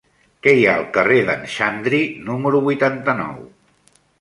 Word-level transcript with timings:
Què 0.45 0.53
hi 0.59 0.63
ha 0.69 0.71
al 0.79 0.87
carrer 0.95 1.17
d'en 1.27 1.45
Xandri 1.57 2.01
número 2.31 2.63
vuitanta-nou? 2.71 3.37